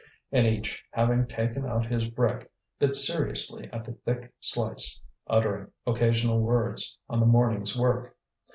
And 0.31 0.47
each, 0.47 0.83
having 0.89 1.27
taken 1.27 1.63
out 1.63 1.85
his 1.85 2.07
brick, 2.07 2.49
bit 2.79 2.95
seriously 2.95 3.69
at 3.71 3.85
the 3.85 3.91
thick 3.91 4.33
slice, 4.39 4.99
uttering 5.27 5.71
occasional 5.85 6.39
words 6.39 6.97
on 7.07 7.19
the 7.19 7.27
morning's 7.27 7.77
work. 7.77 8.17